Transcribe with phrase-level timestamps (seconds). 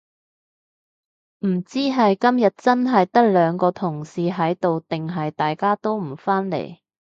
[1.41, 6.79] 唔知係今日真係得兩個同事喺度定係大家都唔返嚟